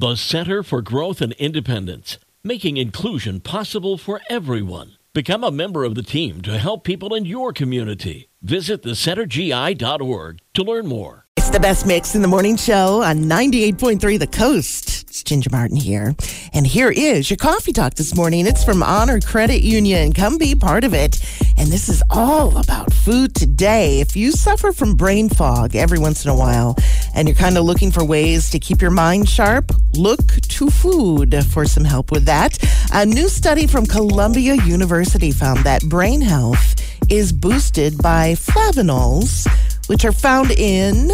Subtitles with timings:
[0.00, 4.96] The Center for Growth and Independence, making inclusion possible for everyone.
[5.12, 8.30] Become a member of the team to help people in your community.
[8.40, 11.26] Visit thecentergi.org to learn more.
[11.36, 15.02] It's the best mix in the morning show on 98.3 The Coast.
[15.10, 16.14] It's Ginger Martin here.
[16.54, 18.46] And here is your coffee talk this morning.
[18.46, 20.14] It's from Honor Credit Union.
[20.14, 21.20] Come be part of it.
[21.58, 24.00] And this is all about food today.
[24.00, 26.74] If you suffer from brain fog every once in a while
[27.14, 31.44] and you're kind of looking for ways to keep your mind sharp, look to food
[31.46, 32.58] for some help with that.
[32.92, 36.74] A new study from Columbia University found that brain health
[37.10, 39.48] is boosted by flavonols,
[39.88, 41.10] which are found in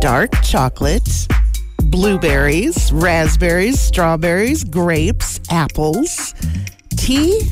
[0.00, 1.28] dark chocolate,
[1.84, 6.34] blueberries, raspberries, strawberries, grapes, apples,
[6.96, 7.50] tea,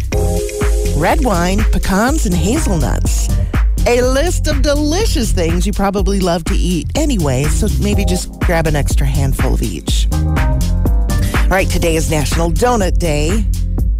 [0.96, 3.28] red wine, pecans, and hazelnuts.
[3.84, 8.68] A list of delicious things you probably love to eat anyway, so maybe just grab
[8.68, 10.06] an extra handful of each.
[10.12, 13.44] All right, today is National Donut Day.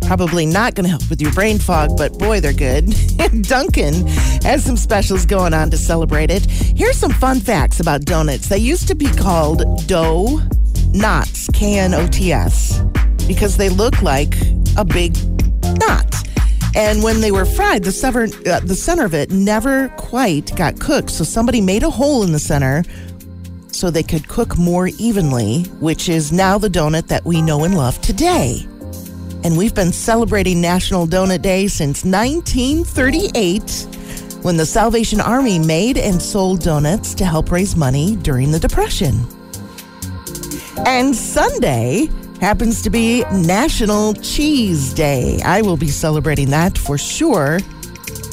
[0.03, 2.95] Probably not going to help with your brain fog, but boy, they're good.
[3.43, 4.07] Dunkin'
[4.45, 6.45] has some specials going on to celebrate it.
[6.49, 8.49] Here's some fun facts about donuts.
[8.49, 10.41] They used to be called dough
[10.93, 12.81] knots, K N O T S,
[13.27, 14.37] because they look like
[14.77, 15.17] a big
[15.81, 16.23] knot.
[16.75, 20.81] And when they were fried, the, sever, uh, the center of it never quite got
[20.81, 21.11] cooked.
[21.11, 22.83] So somebody made a hole in the center
[23.73, 27.77] so they could cook more evenly, which is now the donut that we know and
[27.77, 28.67] love today.
[29.45, 33.89] And we've been celebrating National Donut Day since 1938
[34.43, 39.27] when the Salvation Army made and sold donuts to help raise money during the Depression.
[40.87, 42.09] And Sunday
[42.43, 45.41] happens to be National Cheese Day.
[45.45, 47.61] I will be celebrating that for sure.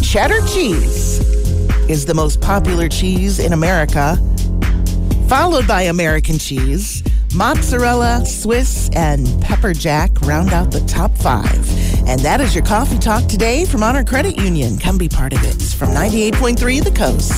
[0.01, 1.19] Cheddar cheese
[1.87, 4.17] is the most popular cheese in America,
[5.27, 7.03] followed by American cheese.
[7.35, 11.59] Mozzarella, Swiss, and pepper jack round out the top five.
[12.07, 14.79] And that is your coffee talk today from Honor Credit Union.
[14.79, 15.61] Come be part of it.
[15.61, 17.31] From 98.3 The Coast.